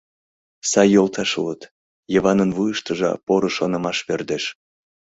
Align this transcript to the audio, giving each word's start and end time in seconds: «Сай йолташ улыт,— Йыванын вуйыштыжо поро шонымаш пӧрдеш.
«Сай 0.69 0.87
йолташ 0.95 1.31
улыт,— 1.41 1.61
Йыванын 2.13 2.49
вуйыштыжо 2.55 3.11
поро 3.25 3.49
шонымаш 3.57 3.97
пӧрдеш. 4.07 4.43